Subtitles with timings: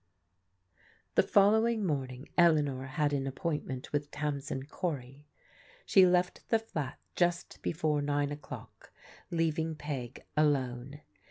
[1.13, 5.25] The following morning Eleanor had an appointment with Tamsin Corj,
[5.85, 8.91] She left the flat just before nine o'clock,
[9.29, 11.01] leaving P^ alone.